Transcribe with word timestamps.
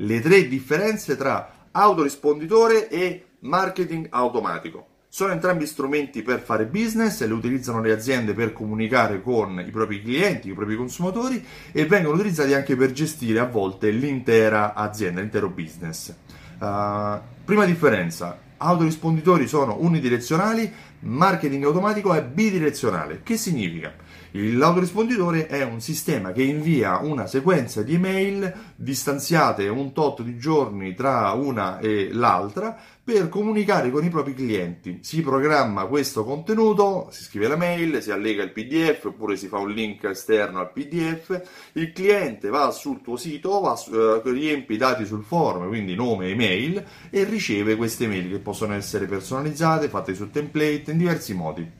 le 0.00 0.20
tre 0.20 0.48
differenze 0.48 1.16
tra 1.16 1.68
autorisponditore 1.72 2.88
e 2.88 3.24
marketing 3.40 4.06
automatico. 4.10 4.86
Sono 5.08 5.32
entrambi 5.32 5.66
strumenti 5.66 6.22
per 6.22 6.40
fare 6.40 6.66
business 6.66 7.20
e 7.20 7.26
li 7.26 7.32
utilizzano 7.32 7.80
le 7.80 7.92
aziende 7.92 8.32
per 8.32 8.52
comunicare 8.52 9.20
con 9.20 9.62
i 9.66 9.70
propri 9.70 10.02
clienti, 10.02 10.50
i 10.50 10.54
propri 10.54 10.76
consumatori 10.76 11.44
e 11.72 11.84
vengono 11.86 12.14
utilizzati 12.14 12.54
anche 12.54 12.76
per 12.76 12.92
gestire 12.92 13.40
a 13.40 13.46
volte 13.46 13.90
l'intera 13.90 14.74
azienda, 14.74 15.20
l'intero 15.20 15.48
business. 15.48 16.14
Uh, 16.58 17.18
prima 17.44 17.64
differenza, 17.64 18.38
autorisponditori 18.58 19.48
sono 19.48 19.78
unidirezionali, 19.80 20.72
marketing 21.00 21.64
automatico 21.64 22.14
è 22.14 22.22
bidirezionale. 22.22 23.22
Che 23.24 23.36
significa? 23.36 23.92
L'autorisponditore 24.32 25.48
è 25.48 25.64
un 25.64 25.80
sistema 25.80 26.30
che 26.30 26.42
invia 26.42 26.98
una 26.98 27.26
sequenza 27.26 27.82
di 27.82 27.94
email 27.94 28.52
distanziate 28.76 29.66
un 29.66 29.92
tot 29.92 30.22
di 30.22 30.38
giorni 30.38 30.94
tra 30.94 31.32
una 31.32 31.80
e 31.80 32.10
l'altra 32.12 32.78
per 33.02 33.28
comunicare 33.28 33.90
con 33.90 34.04
i 34.04 34.08
propri 34.08 34.34
clienti. 34.34 35.00
Si 35.02 35.20
programma 35.20 35.86
questo 35.86 36.22
contenuto, 36.22 37.08
si 37.10 37.24
scrive 37.24 37.48
la 37.48 37.56
mail, 37.56 38.00
si 38.00 38.12
allega 38.12 38.44
il 38.44 38.52
PDF 38.52 39.06
oppure 39.06 39.34
si 39.34 39.48
fa 39.48 39.58
un 39.58 39.72
link 39.72 40.04
esterno 40.04 40.60
al 40.60 40.70
PDF. 40.70 41.42
Il 41.72 41.92
cliente 41.92 42.50
va 42.50 42.70
sul 42.70 43.02
tuo 43.02 43.16
sito, 43.16 43.58
va, 43.58 43.76
eh, 43.92 44.22
riempie 44.30 44.76
i 44.76 44.78
dati 44.78 45.04
sul 45.06 45.24
form, 45.24 45.66
quindi 45.66 45.96
nome 45.96 46.26
e 46.26 46.30
email, 46.30 46.84
e 47.10 47.24
riceve 47.24 47.74
queste 47.74 48.06
mail 48.06 48.30
che 48.30 48.38
possono 48.38 48.74
essere 48.74 49.06
personalizzate, 49.06 49.88
fatte 49.88 50.14
su 50.14 50.30
template 50.30 50.92
in 50.92 50.98
diversi 50.98 51.34
modi 51.34 51.79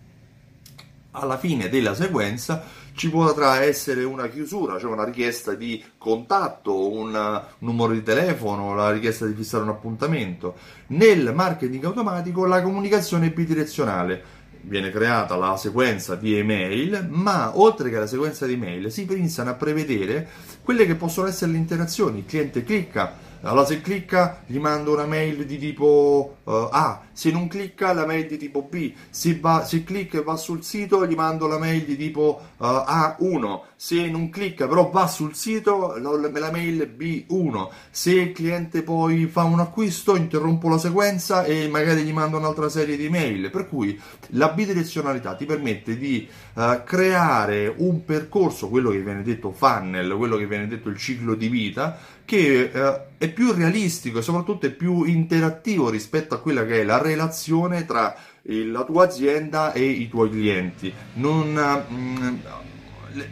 alla 1.12 1.38
fine 1.38 1.68
della 1.68 1.94
sequenza 1.94 2.62
ci 2.94 3.08
potrà 3.10 3.62
essere 3.62 4.04
una 4.04 4.28
chiusura, 4.28 4.78
cioè 4.78 4.92
una 4.92 5.04
richiesta 5.04 5.54
di 5.54 5.82
contatto, 5.96 6.92
un 6.92 7.42
numero 7.58 7.92
di 7.92 8.02
telefono, 8.02 8.74
la 8.74 8.90
richiesta 8.90 9.26
di 9.26 9.34
fissare 9.34 9.62
un 9.62 9.70
appuntamento. 9.70 10.54
Nel 10.88 11.32
marketing 11.34 11.84
automatico 11.84 12.44
la 12.44 12.62
comunicazione 12.62 13.26
è 13.26 13.30
bidirezionale. 13.30 14.38
Viene 14.62 14.90
creata 14.90 15.36
la 15.36 15.56
sequenza 15.56 16.16
di 16.16 16.36
email, 16.36 17.06
ma 17.08 17.58
oltre 17.58 17.88
che 17.88 17.98
la 17.98 18.06
sequenza 18.06 18.44
di 18.44 18.52
email 18.52 18.92
si 18.92 19.06
pensano 19.06 19.50
a 19.50 19.54
prevedere 19.54 20.28
quelle 20.62 20.84
che 20.84 20.96
possono 20.96 21.28
essere 21.28 21.52
le 21.52 21.56
interazioni. 21.56 22.18
Il 22.18 22.26
cliente 22.26 22.62
clicca 22.62 23.28
allora 23.42 23.64
se 23.64 23.80
clicca 23.80 24.42
gli 24.44 24.58
mando 24.58 24.92
una 24.92 25.06
mail 25.06 25.46
di 25.46 25.56
tipo 25.56 26.36
uh, 26.44 26.50
A, 26.70 27.00
se 27.12 27.30
non 27.30 27.48
clicca 27.48 27.92
la 27.92 28.06
mail 28.06 28.26
di 28.26 28.36
tipo 28.36 28.62
B, 28.62 28.92
se, 29.10 29.38
va, 29.40 29.64
se 29.64 29.84
clicca 29.84 30.18
e 30.18 30.22
va 30.22 30.36
sul 30.36 30.62
sito 30.62 31.06
gli 31.06 31.14
mando 31.14 31.46
la 31.46 31.58
mail 31.58 31.84
di 31.84 31.96
tipo 31.96 32.40
uh, 32.56 32.64
A1, 32.64 33.60
se 33.76 34.08
non 34.08 34.30
clicca 34.30 34.68
però 34.68 34.90
va 34.90 35.06
sul 35.06 35.34
sito 35.34 35.96
la 35.96 36.50
mail 36.50 36.94
B1, 36.96 37.68
se 37.90 38.12
il 38.12 38.32
cliente 38.32 38.82
poi 38.82 39.26
fa 39.26 39.44
un 39.44 39.60
acquisto 39.60 40.16
interrompo 40.16 40.68
la 40.68 40.78
sequenza 40.78 41.44
e 41.44 41.68
magari 41.68 42.02
gli 42.02 42.12
mando 42.12 42.38
un'altra 42.38 42.68
serie 42.68 42.96
di 42.96 43.08
mail, 43.08 43.50
per 43.50 43.68
cui 43.68 44.00
la 44.30 44.48
bidirezionalità 44.48 45.34
ti 45.34 45.44
permette 45.44 45.96
di 45.96 46.28
uh, 46.54 46.82
creare 46.84 47.72
un 47.74 48.04
percorso, 48.04 48.68
quello 48.68 48.90
che 48.90 49.00
viene 49.00 49.22
detto 49.22 49.52
funnel, 49.52 50.14
quello 50.16 50.36
che 50.36 50.46
viene 50.46 50.68
detto 50.68 50.88
il 50.88 50.96
ciclo 50.96 51.34
di 51.34 51.48
vita, 51.48 51.98
che 52.24 52.70
uh, 52.72 53.08
è 53.18 53.28
più 53.28 53.52
realistico 53.52 54.18
e 54.18 54.22
soprattutto 54.22 54.66
è 54.66 54.70
più 54.70 55.04
interattivo 55.04 55.90
rispetto 55.90 56.34
a 56.34 56.40
quella 56.40 56.64
che 56.64 56.80
è 56.80 56.84
la 56.84 56.98
relazione 57.10 57.84
tra 57.84 58.14
la 58.42 58.84
tua 58.84 59.04
azienda 59.04 59.72
e 59.72 59.82
i 59.82 60.08
tuoi 60.08 60.30
clienti. 60.30 60.92
Non, 61.14 61.86
mm, 61.92 62.36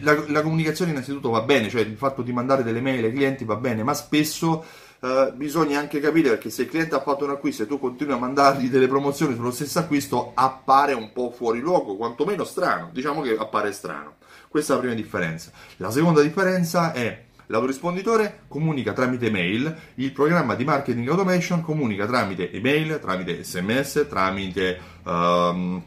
la, 0.01 0.25
la, 0.29 0.43
comunicazione 0.43 0.91
innanzitutto 0.91 1.31
va 1.31 1.43
bene, 1.43 1.69
cioè 1.69 1.83
il 1.83 1.97
fatto 1.97 2.23
di 2.23 2.33
mandare 2.33 2.63
delle 2.63 2.81
mail 2.81 3.05
ai 3.05 3.13
clienti 3.13 3.45
va 3.45 3.57
bene, 3.57 3.83
ma 3.83 3.95
spesso 3.95 4.65
Uh, 5.01 5.33
bisogna 5.33 5.79
anche 5.79 6.01
capire 6.01 6.31
perché 6.31 6.51
se 6.51 6.63
il 6.63 6.69
cliente 6.69 6.97
ha 6.97 7.01
fatto 7.01 7.23
un 7.23 7.31
acquisto 7.31 7.63
e 7.63 7.69
tu 7.69 7.79
continui 7.79 8.15
a 8.15 8.17
mandargli 8.17 8.69
delle 8.69 8.89
promozioni 8.89 9.37
sullo 9.37 9.53
stesso 9.53 9.79
acquisto 9.79 10.33
appare 10.35 10.93
un 10.93 11.13
po' 11.13 11.31
fuori 11.31 11.61
luogo, 11.61 11.95
quantomeno 11.95 12.43
strano, 12.43 12.91
diciamo 12.93 13.21
che 13.21 13.37
appare 13.39 13.71
strano. 13.71 14.17
Questa 14.49 14.73
è 14.73 14.75
la 14.75 14.83
prima 14.83 14.97
differenza. 14.97 15.53
La 15.77 15.93
seconda 15.93 16.21
differenza 16.21 16.91
è 16.91 17.27
L'autorisponditore 17.51 18.41
comunica 18.47 18.93
tramite 18.93 19.31
mail, 19.31 19.75
il 19.95 20.13
programma 20.13 20.55
di 20.55 20.65
marketing 20.65 21.09
automation 21.09 21.63
comunica 21.63 22.07
tramite 22.07 22.53
email, 22.53 22.99
tramite 23.01 23.43
sms, 23.43 24.07
tramite 24.07 24.79
um, 25.05 25.83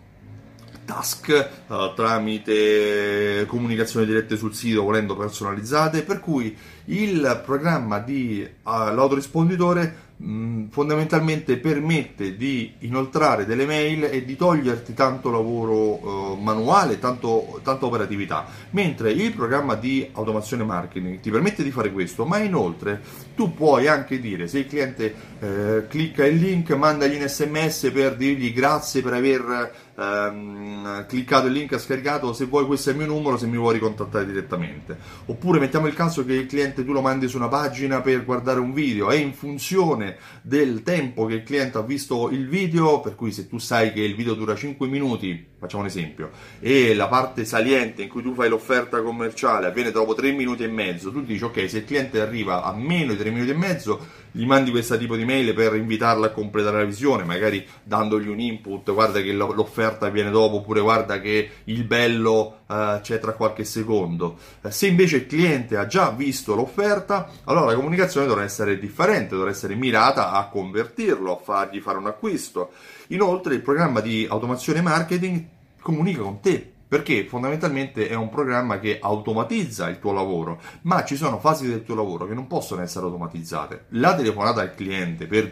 task, 0.86 1.50
uh, 1.68 1.94
tramite 1.94 3.46
comunicazioni 3.48 4.08
dirette 4.08 4.38
sul 4.38 4.56
sito 4.56 4.82
volendo 4.82 5.16
personalizzate, 5.16 6.02
per 6.02 6.20
cui 6.20 6.58
il 6.86 7.42
programma 7.46 8.00
di 8.00 8.42
uh, 8.44 8.70
l'autorisponditore 8.70 10.10
Mm, 10.24 10.68
fondamentalmente 10.68 11.58
permette 11.58 12.36
di 12.36 12.76
inoltrare 12.80 13.44
delle 13.44 13.66
mail 13.66 14.04
e 14.04 14.24
di 14.24 14.36
toglierti 14.36 14.94
tanto 14.94 15.32
lavoro 15.32 16.36
eh, 16.36 16.40
manuale, 16.40 17.00
tanto, 17.00 17.59
tanta 17.64 17.88
operatività, 17.88 18.46
mentre 18.72 19.12
il 19.12 19.34
programma 19.34 19.74
di 19.74 20.08
automazione 20.12 20.64
marketing 20.64 21.22
ti 21.22 21.32
permette 21.32 21.64
di 21.64 21.72
fare 21.72 21.92
questo, 21.92 22.26
ma 22.26 22.38
inoltre 22.38 23.02
tu 23.34 23.56
puoi 23.56 23.88
anche 23.88 24.20
dire 24.20 24.48
se 24.48 24.59
il 24.59 24.68
cliente 24.68 25.16
eh, 25.40 25.88
clicca 25.88 26.24
il 26.24 26.38
link, 26.38 26.70
mandagli 26.74 27.20
un 27.20 27.28
sms 27.28 27.90
per 27.92 28.16
dirgli 28.16 28.53
grazie 28.53 29.02
per 29.02 29.14
aver 29.14 29.74
ehm, 29.96 31.06
cliccato 31.07 31.47
il 31.47 31.53
link, 31.53 31.74
ha 31.74 31.78
scaricato, 31.78 32.34
se 32.34 32.46
vuoi 32.46 32.66
questo 32.66 32.90
è 32.90 32.94
il 32.94 33.00
mio 33.00 33.07
numero, 33.07 33.38
se 33.38 33.47
mi 33.47 33.57
vuoi 33.57 33.74
ricontattare 33.74 34.25
direttamente. 34.25 34.97
Oppure 35.25 35.59
mettiamo 35.59 35.88
il 35.88 35.94
caso 35.94 36.25
che 36.25 36.34
il 36.34 36.46
cliente 36.46 36.85
tu 36.85 36.91
lo 36.91 37.02
mandi 37.02 37.28
su 37.28 37.38
una 37.38 37.47
pagina 37.47 38.02
per 38.02 38.25
guardare 38.25 38.59
un 38.59 38.74
video 38.74 39.12
e 39.12 39.18
in 39.18 39.34
funzione 39.34 40.18
del 40.41 40.84
tempo 40.84 41.25
che 41.25 41.35
il 41.35 41.44
cliente 41.44 41.78
ha 41.78 41.81
visto 41.81 42.29
il 42.29 42.47
video, 42.47 43.00
per 43.02 43.16
cui 43.16 43.31
se 43.31 43.47
tu 43.47 43.57
sai 43.57 43.91
che 43.94 44.02
il 44.02 44.16
video 44.16 44.34
dura 44.34 44.56
5 44.56 44.88
minuti, 44.88 45.51
facciamo 45.62 45.84
un 45.84 45.90
esempio, 45.90 46.32
e 46.60 46.96
la 46.96 47.08
parte 47.08 47.46
saliente 47.46 48.02
in 48.02 48.10
cui 48.10 48.24
tu 48.24 48.34
fai 48.34 48.50
l'offerta 48.50 49.00
commerciale 49.04 49.68
avviene 49.68 49.92
dopo 49.92 50.16
3 50.16 50.32
minuti 50.32 50.64
e 50.64 50.68
mezzo, 50.68 51.12
tu 51.12 51.22
dici 51.22 51.44
ok, 51.44 51.70
se 51.70 51.78
il 51.78 51.86
cliente 51.86 52.20
arriva 52.20 52.64
a 52.64 52.74
meno 52.74 53.12
di 53.12 53.20
3 53.20 53.30
minuti 53.30 53.52
e 53.52 53.56
mezzo, 53.56 54.00
gli 54.32 54.46
mandi 54.46 54.72
questo 54.72 54.98
tipo 54.98 55.16
di 55.16 55.24
mail 55.24 55.54
per 55.54 55.76
invitarla 55.76 56.28
a 56.28 56.30
completare 56.32 56.78
la 56.78 56.86
visione, 56.86 57.24
magari 57.24 57.64
dandogli 57.84 58.28
un 58.28 58.40
input, 58.40 58.92
guarda 58.92 59.22
che 59.22 59.34
l'offerta 59.34 60.10
viene 60.10 60.32
dopo, 60.32 60.58
oppure 60.58 60.82
guarda 60.82 61.20
che 61.20 61.50
il 61.66 61.84
bello 61.84 62.62
uh, 62.66 63.02
c'è 63.02 63.20
tra 63.20 63.34
qualche 63.34 63.64
secondo. 63.66 64.38
Uh, 64.62 64.70
se 64.70 64.88
invece 64.88 65.18
il 65.18 65.28
cliente 65.28 65.78
ha 65.78 65.86
già 65.86 66.10
visto 66.10 66.56
l'offerta, 66.56 67.30
allora 67.44 67.68
la 67.68 67.76
comunicazione 67.76 68.26
dovrà 68.26 68.44
essere 68.44 68.80
differente, 68.80 69.36
dovrà 69.36 69.52
essere 69.52 69.76
mirata 69.76 70.32
a 70.32 70.48
convertirlo, 70.48 71.38
a 71.38 71.42
fargli 71.42 71.80
fare 71.80 71.98
un 71.98 72.08
acquisto. 72.08 72.72
Inoltre 73.08 73.54
il 73.54 73.62
programma 73.62 74.00
di 74.00 74.26
automazione 74.30 74.82
marketing 74.82 75.51
comunica 75.81 76.22
con 76.22 76.40
te, 76.40 76.72
perché 76.88 77.25
fondamentalmente 77.25 78.08
è 78.08 78.16
un 78.16 78.30
programma 78.30 78.80
che 78.80 79.00
automatizza 79.02 79.90
il 79.90 80.00
tuo 80.00 80.12
lavoro, 80.12 80.62
ma 80.84 81.03
ci 81.03 81.16
sono 81.16 81.40
fasi 81.40 81.68
del 81.68 81.84
tuo 81.84 81.96
lavoro 81.96 82.28
che 82.28 82.34
non 82.34 82.47
possono 82.47 82.81
essere 82.81 83.06
automatizzate. 83.06 83.86
La 83.90 84.16
telefonata 84.16 84.62
al 84.62 84.75
cliente 84.75 85.25
per 85.25 85.52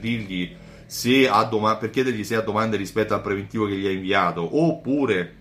se 0.86 1.30
doma- 1.50 1.78
per 1.78 1.92
chiedergli 1.92 2.24
se 2.24 2.36
ha 2.36 2.42
domande 2.42 2.76
rispetto 2.76 3.14
al 3.14 3.22
preventivo 3.22 3.66
che 3.68 3.78
gli 3.78 3.86
hai 3.86 3.96
inviato, 3.96 4.60
oppure 4.60 5.36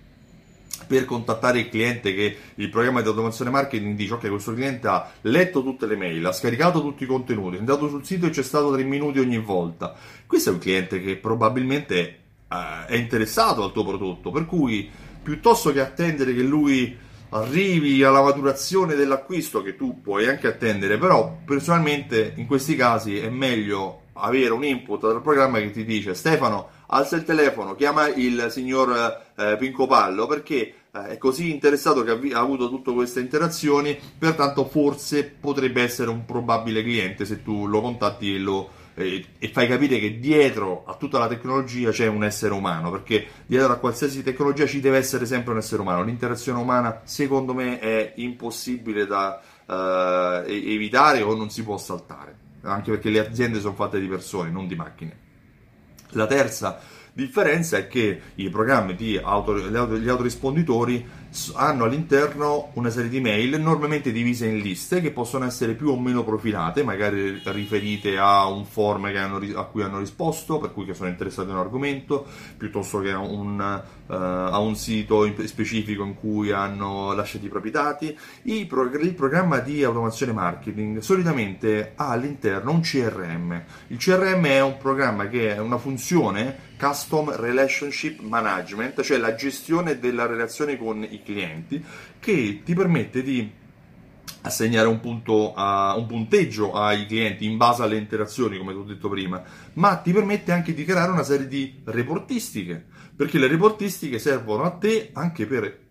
per 0.86 1.04
contattare 1.04 1.60
il 1.60 1.68
cliente 1.68 2.14
che 2.14 2.36
il 2.54 2.70
programma 2.70 3.02
di 3.02 3.08
automazione 3.08 3.50
marketing 3.50 3.96
dice 3.96 4.14
ok 4.14 4.28
questo 4.28 4.54
cliente 4.54 4.86
ha 4.86 5.10
letto 5.22 5.62
tutte 5.62 5.86
le 5.86 5.96
mail, 5.96 6.24
ha 6.24 6.32
scaricato 6.32 6.80
tutti 6.80 7.02
i 7.02 7.06
contenuti, 7.06 7.56
è 7.56 7.58
andato 7.58 7.88
sul 7.88 8.04
sito 8.04 8.26
e 8.26 8.30
c'è 8.30 8.42
stato 8.42 8.72
3 8.72 8.84
minuti 8.84 9.18
ogni 9.18 9.38
volta. 9.38 9.94
Questo 10.26 10.50
è 10.50 10.52
un 10.52 10.58
cliente 10.60 11.02
che 11.02 11.16
probabilmente 11.16 12.20
uh, 12.48 12.86
è 12.86 12.94
interessato 12.94 13.62
al 13.62 13.72
tuo 13.72 13.84
prodotto, 13.84 14.30
per 14.30 14.46
cui 14.46 14.90
piuttosto 15.22 15.72
che 15.72 15.80
attendere 15.80 16.34
che 16.34 16.42
lui 16.42 16.96
arrivi 17.30 18.02
alla 18.02 18.22
maturazione 18.22 18.94
dell'acquisto, 18.94 19.62
che 19.62 19.76
tu 19.76 20.00
puoi 20.00 20.28
anche 20.28 20.46
attendere, 20.46 20.96
però 20.98 21.38
personalmente 21.44 22.32
in 22.36 22.46
questi 22.46 22.74
casi 22.76 23.18
è 23.18 23.28
meglio 23.28 24.02
avere 24.14 24.52
un 24.52 24.64
input 24.64 25.00
dal 25.00 25.22
programma 25.22 25.58
che 25.58 25.70
ti 25.70 25.84
dice 25.84 26.14
Stefano 26.14 26.76
alza 26.86 27.16
il 27.16 27.24
telefono, 27.24 27.74
chiama 27.74 28.08
il 28.08 28.46
signor 28.50 29.22
eh, 29.36 29.56
Pinco 29.58 29.86
Pallo 29.86 30.26
perché 30.26 30.74
eh, 30.90 31.06
è 31.08 31.18
così 31.18 31.50
interessato 31.50 32.02
che 32.02 32.12
ha, 32.12 32.14
vi- 32.14 32.32
ha 32.32 32.40
avuto 32.40 32.68
tutte 32.68 32.92
queste 32.92 33.20
interazioni, 33.20 33.98
pertanto 34.18 34.64
forse 34.64 35.24
potrebbe 35.24 35.82
essere 35.82 36.10
un 36.10 36.24
probabile 36.24 36.82
cliente 36.82 37.24
se 37.24 37.42
tu 37.42 37.66
lo 37.66 37.80
contatti 37.80 38.34
e 38.34 38.38
lo 38.38 38.70
e, 38.98 39.24
e 39.38 39.48
fai 39.48 39.68
capire 39.68 39.98
che 39.98 40.18
dietro 40.18 40.84
a 40.86 40.94
tutta 40.94 41.18
la 41.18 41.28
tecnologia 41.28 41.90
c'è 41.90 42.06
un 42.06 42.24
essere 42.24 42.52
umano, 42.52 42.90
perché 42.90 43.26
dietro 43.46 43.72
a 43.72 43.76
qualsiasi 43.76 44.22
tecnologia 44.22 44.66
ci 44.66 44.80
deve 44.80 44.98
essere 44.98 45.26
sempre 45.26 45.52
un 45.52 45.58
essere 45.58 45.80
umano. 45.80 46.02
L'interazione 46.02 46.58
umana, 46.58 47.00
secondo 47.04 47.54
me, 47.54 47.78
è 47.78 48.12
impossibile 48.16 49.06
da 49.06 49.40
uh, 49.66 50.48
evitare 50.48 51.22
o 51.22 51.34
non 51.34 51.50
si 51.50 51.62
può 51.62 51.78
saltare, 51.78 52.36
anche 52.62 52.90
perché 52.90 53.10
le 53.10 53.20
aziende 53.20 53.60
sono 53.60 53.74
fatte 53.74 54.00
di 54.00 54.06
persone, 54.06 54.50
non 54.50 54.66
di 54.66 54.74
macchine. 54.74 55.16
La 56.12 56.26
terza 56.26 56.80
differenza 57.12 57.76
è 57.76 57.88
che 57.88 58.20
i 58.36 58.48
programmi 58.48 58.94
di 58.94 59.18
auto, 59.20 59.58
gli 59.58 60.08
autorisponditori 60.08 61.04
hanno 61.54 61.84
all'interno 61.84 62.70
una 62.74 62.90
serie 62.90 63.10
di 63.10 63.20
mail 63.20 63.60
normalmente 63.60 64.12
divise 64.12 64.46
in 64.46 64.58
liste 64.58 65.00
che 65.00 65.10
possono 65.10 65.44
essere 65.44 65.74
più 65.74 65.88
o 65.88 65.98
meno 65.98 66.24
profilate, 66.24 66.82
magari 66.82 67.40
riferite 67.44 68.16
a 68.18 68.46
un 68.46 68.64
form 68.64 69.04
hanno, 69.04 69.40
a 69.58 69.64
cui 69.64 69.82
hanno 69.82 69.98
risposto, 69.98 70.58
per 70.58 70.72
cui 70.72 70.84
che 70.84 70.94
sono 70.94 71.08
interessati 71.08 71.48
in 71.48 71.54
un 71.54 71.60
argomento, 71.60 72.26
piuttosto 72.56 73.00
che 73.00 73.12
a 73.12 73.18
un, 73.18 73.82
uh, 74.06 74.12
a 74.12 74.58
un 74.58 74.74
sito 74.74 75.30
specifico 75.46 76.02
in 76.04 76.14
cui 76.14 76.50
hanno 76.50 77.12
lasciato 77.12 77.44
i 77.44 77.48
propri 77.48 77.70
dati. 77.70 78.16
Il, 78.42 78.66
prog- 78.66 79.02
il 79.02 79.14
programma 79.14 79.58
di 79.58 79.82
automazione 79.84 80.32
marketing 80.32 80.98
solitamente 80.98 81.92
ha 81.96 82.08
all'interno 82.08 82.70
un 82.72 82.80
CRM. 82.80 83.62
Il 83.88 83.98
CRM 83.98 84.44
è 84.46 84.62
un 84.62 84.76
programma 84.78 85.28
che 85.28 85.54
è 85.54 85.58
una 85.58 85.78
funzione 85.78 86.66
Custom 86.78 87.34
Relationship 87.34 88.20
Management, 88.20 89.02
cioè 89.02 89.18
la 89.18 89.34
gestione 89.34 89.98
della 89.98 90.26
relazione 90.26 90.78
con 90.78 91.02
i 91.02 91.17
clienti, 91.22 91.82
che 92.18 92.62
ti 92.64 92.74
permette 92.74 93.22
di 93.22 93.50
assegnare 94.42 94.86
un, 94.88 95.00
punto 95.00 95.52
a, 95.54 95.96
un 95.96 96.06
punteggio 96.06 96.72
ai 96.72 97.06
clienti 97.06 97.44
in 97.44 97.56
base 97.56 97.82
alle 97.82 97.96
interazioni, 97.96 98.58
come 98.58 98.72
ti 98.72 98.78
ho 98.78 98.84
detto 98.84 99.08
prima, 99.08 99.42
ma 99.74 99.96
ti 99.96 100.12
permette 100.12 100.52
anche 100.52 100.74
di 100.74 100.84
creare 100.84 101.10
una 101.10 101.22
serie 101.22 101.48
di 101.48 101.80
reportistiche, 101.84 102.84
perché 103.16 103.38
le 103.38 103.48
reportistiche 103.48 104.18
servono 104.18 104.64
a 104.64 104.70
te 104.70 105.10
anche 105.12 105.46
per 105.46 105.86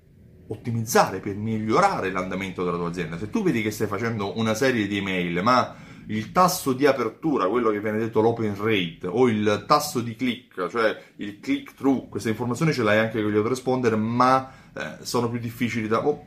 ottimizzare, 0.47 1.19
per 1.19 1.35
migliorare 1.35 2.11
l'andamento 2.11 2.63
della 2.63 2.77
tua 2.77 2.87
azienda. 2.87 3.17
Se 3.17 3.29
tu 3.29 3.43
vedi 3.43 3.61
che 3.61 3.71
stai 3.71 3.87
facendo 3.87 4.37
una 4.37 4.53
serie 4.53 4.87
di 4.87 4.97
email, 4.97 5.41
ma 5.43 5.75
il 6.07 6.31
tasso 6.31 6.71
di 6.71 6.85
apertura, 6.85 7.47
quello 7.47 7.69
che 7.69 7.81
viene 7.81 7.97
detto 7.97 8.21
l'open 8.21 8.55
rate, 8.57 9.07
o 9.07 9.27
il 9.27 9.65
tasso 9.67 9.99
di 9.99 10.15
click, 10.15 10.67
cioè 10.69 10.97
il 11.17 11.39
click 11.41 11.73
through, 11.73 12.07
queste 12.07 12.29
informazioni 12.29 12.71
ce 12.71 12.83
l'hai 12.83 12.99
anche 12.99 13.21
con 13.21 13.29
gli 13.29 13.35
autoresponder, 13.35 13.97
ma 13.97 14.49
eh, 14.77 14.97
sono 15.01 15.29
più 15.29 15.39
difficili 15.39 15.87
da... 15.87 16.05
Oh, 16.05 16.25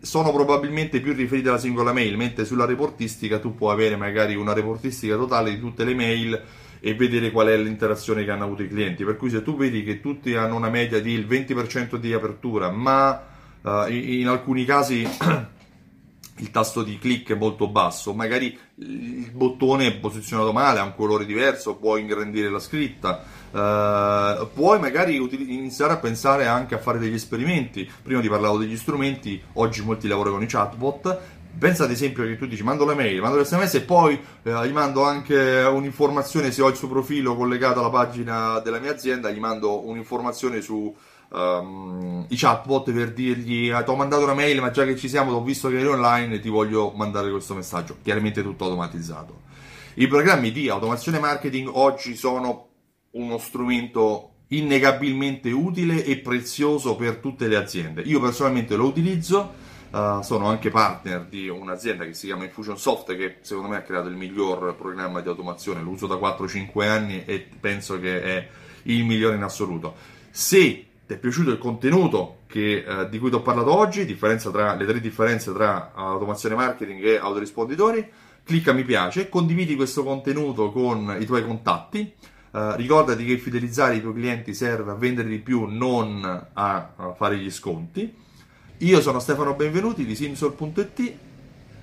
sono 0.00 0.32
probabilmente 0.32 1.00
più 1.00 1.12
riferite 1.12 1.48
alla 1.48 1.58
singola 1.58 1.92
mail, 1.92 2.16
mentre 2.16 2.44
sulla 2.44 2.64
reportistica 2.64 3.38
tu 3.38 3.54
puoi 3.54 3.72
avere 3.72 3.94
magari 3.94 4.34
una 4.34 4.52
reportistica 4.52 5.14
totale 5.14 5.50
di 5.50 5.60
tutte 5.60 5.84
le 5.84 5.94
mail 5.94 6.42
e 6.80 6.94
vedere 6.94 7.30
qual 7.30 7.48
è 7.48 7.56
l'interazione 7.56 8.24
che 8.24 8.30
hanno 8.30 8.44
avuto 8.44 8.62
i 8.62 8.68
clienti. 8.68 9.04
Per 9.04 9.16
cui 9.16 9.30
se 9.30 9.42
tu 9.42 9.56
vedi 9.56 9.84
che 9.84 10.00
tutti 10.00 10.34
hanno 10.34 10.56
una 10.56 10.68
media 10.68 11.00
di 11.00 11.12
il 11.12 11.26
20% 11.26 11.96
di 11.96 12.12
apertura, 12.12 12.70
ma 12.70 13.24
uh, 13.62 13.86
in 13.88 14.26
alcuni 14.26 14.64
casi 14.64 15.06
il 16.38 16.50
tasto 16.50 16.82
di 16.82 16.98
click 16.98 17.32
è 17.32 17.34
molto 17.34 17.68
basso, 17.68 18.12
magari 18.12 18.58
il 18.76 19.30
bottone 19.32 19.86
è 19.86 19.96
posizionato 19.96 20.52
male, 20.52 20.80
ha 20.80 20.84
un 20.84 20.94
colore 20.94 21.24
diverso, 21.24 21.76
puoi 21.76 22.02
ingrandire 22.02 22.50
la 22.50 22.58
scritta, 22.58 23.24
uh, 23.50 24.48
puoi 24.52 24.78
magari 24.78 25.18
util- 25.18 25.48
iniziare 25.48 25.94
a 25.94 25.98
pensare 25.98 26.46
anche 26.46 26.74
a 26.74 26.78
fare 26.78 26.98
degli 26.98 27.14
esperimenti. 27.14 27.90
Prima 28.02 28.20
ti 28.20 28.28
parlavo 28.28 28.58
degli 28.58 28.76
strumenti, 28.76 29.40
oggi 29.54 29.82
molti 29.82 30.08
lavorano 30.08 30.36
con 30.36 30.44
i 30.44 30.48
chatbot. 30.48 31.18
Pensa 31.58 31.84
ad 31.84 31.90
esempio 31.90 32.22
che 32.24 32.36
tu 32.36 32.46
dici 32.46 32.62
mando 32.62 32.84
la 32.84 32.94
mail, 32.94 33.18
mando 33.22 33.40
l'SMS 33.40 33.74
e 33.74 33.80
poi 33.80 34.20
eh, 34.42 34.68
gli 34.68 34.72
mando 34.72 35.04
anche 35.04 35.62
un'informazione 35.62 36.50
se 36.50 36.60
ho 36.60 36.68
il 36.68 36.76
suo 36.76 36.86
profilo 36.86 37.34
collegato 37.34 37.80
alla 37.80 37.88
pagina 37.88 38.58
della 38.58 38.78
mia 38.78 38.90
azienda, 38.90 39.30
gli 39.30 39.38
mando 39.38 39.86
un'informazione 39.86 40.60
su 40.60 40.94
um, 41.30 42.24
i 42.28 42.36
chatbot 42.36 42.92
per 42.92 43.12
dirgli 43.12 43.70
ah, 43.70 43.82
ti 43.82 43.90
ho 43.90 43.96
mandato 43.96 44.22
una 44.22 44.34
mail 44.34 44.60
ma 44.60 44.70
già 44.70 44.84
che 44.84 44.96
ci 44.96 45.08
siamo, 45.08 45.32
ho 45.32 45.42
visto 45.42 45.68
che 45.68 45.78
eri 45.78 45.88
online 45.88 46.34
e 46.36 46.40
ti 46.40 46.48
voglio 46.48 46.92
mandare 46.94 47.30
questo 47.30 47.54
messaggio, 47.54 47.96
chiaramente 48.02 48.42
tutto 48.42 48.64
automatizzato. 48.64 49.44
I 49.94 50.06
programmi 50.08 50.52
di 50.52 50.68
automazione 50.68 51.18
marketing 51.18 51.70
oggi 51.72 52.16
sono 52.16 52.68
uno 53.12 53.38
strumento 53.38 54.32
innegabilmente 54.48 55.50
utile 55.50 56.04
e 56.04 56.18
prezioso 56.18 56.96
per 56.96 57.16
tutte 57.16 57.48
le 57.48 57.56
aziende. 57.56 58.02
Io 58.02 58.20
personalmente 58.20 58.76
lo 58.76 58.84
utilizzo, 58.84 59.54
uh, 59.90 60.20
sono 60.22 60.48
anche 60.48 60.70
partner 60.70 61.24
di 61.24 61.48
un'azienda 61.48 62.04
che 62.04 62.14
si 62.14 62.26
chiama 62.26 62.44
Infusionsoft 62.44 63.16
che 63.16 63.38
secondo 63.40 63.70
me 63.70 63.76
ha 63.76 63.82
creato 63.82 64.08
il 64.08 64.16
miglior 64.16 64.76
programma 64.76 65.20
di 65.20 65.28
automazione, 65.28 65.82
lo 65.82 65.90
uso 65.90 66.06
da 66.06 66.16
4-5 66.16 66.86
anni 66.86 67.24
e 67.24 67.48
penso 67.58 67.98
che 67.98 68.22
è 68.22 68.48
il 68.82 69.04
migliore 69.04 69.36
in 69.36 69.42
assoluto. 69.42 69.94
Se 70.30 70.86
ti 71.06 71.14
è 71.14 71.18
piaciuto 71.18 71.50
il 71.50 71.58
contenuto 71.58 72.38
che, 72.46 72.84
eh, 72.86 73.08
di 73.08 73.18
cui 73.18 73.30
ti 73.30 73.36
ho 73.36 73.42
parlato 73.42 73.72
oggi, 73.72 74.04
tra, 74.16 74.74
le 74.74 74.86
tre 74.86 75.00
differenze 75.00 75.52
tra 75.52 75.92
automazione 75.94 76.56
marketing 76.56 77.04
e 77.04 77.16
autorisponditori, 77.16 78.10
clicca 78.42 78.72
mi 78.72 78.84
piace, 78.84 79.28
condividi 79.28 79.76
questo 79.76 80.02
contenuto 80.02 80.72
con 80.72 81.16
i 81.18 81.24
tuoi 81.24 81.44
contatti, 81.44 82.12
eh, 82.50 82.76
ricordati 82.76 83.24
che 83.24 83.38
fidelizzare 83.38 83.96
i 83.96 84.00
tuoi 84.00 84.14
clienti 84.14 84.52
serve 84.52 84.90
a 84.90 84.94
vendere 84.94 85.28
di 85.28 85.38
più, 85.38 85.66
non 85.66 86.24
a, 86.24 86.92
a 86.96 87.14
fare 87.16 87.38
gli 87.38 87.50
sconti. 87.50 88.14
Io 88.78 89.00
sono 89.00 89.20
Stefano 89.20 89.54
Benvenuti 89.54 90.04
di 90.04 90.16
simsol.it, 90.16 91.12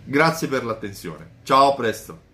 grazie 0.04 0.48
per 0.50 0.66
l'attenzione, 0.66 1.30
ciao 1.44 1.72
a 1.72 1.76
presto! 1.76 2.33